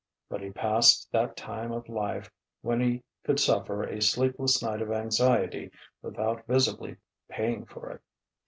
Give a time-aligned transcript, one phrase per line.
[0.29, 4.81] But he had passed that time of life when he could suffer a sleepless night
[4.81, 5.69] of anxiety
[6.01, 6.95] without visibly
[7.29, 8.01] paying for it.